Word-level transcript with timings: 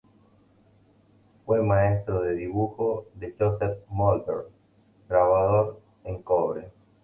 Fue 1.45 1.61
maestro 1.61 2.23
de 2.23 2.33
dibujo 2.33 3.05
de 3.13 3.35
Joseph 3.37 3.83
Mulder, 3.87 4.47
grabador 5.07 5.79
en 6.05 6.23
cobre. 6.23 6.71